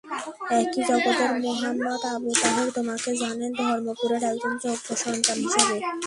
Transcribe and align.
একই 0.59 0.81
জগতের 0.89 1.31
মুহাম্মদ 1.41 2.01
আবু 2.13 2.29
তাহের 2.41 2.69
তোমাকে 2.75 3.11
জানেন 3.21 3.51
ধর্মপুরের 3.59 4.23
একজন 4.31 4.53
যোগ্য 4.63 4.87
সন্তান 5.03 5.37
হিসেবে। 5.45 5.75